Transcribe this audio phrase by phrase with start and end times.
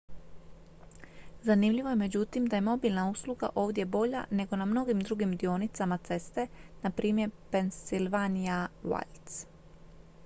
[1.49, 6.47] zanimljivo je međutim da je mobilna usluga ovdje bolja nego na mnogim drugim dionicama ceste
[6.83, 9.45] npr pennsylvania wilds